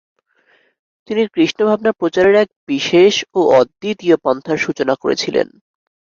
তিনি 1.07 1.21
কৃষ্ণভাবনা 1.27 1.91
প্রচারের 1.91 2.35
এক 2.35 2.49
বিশেষ 2.67 3.13
ও 3.33 3.39
অদ্বিতীয় 3.59 4.15
পন্থার 4.17 4.57
সূচনা 4.57 4.93
করেছিলেন। 4.95 5.47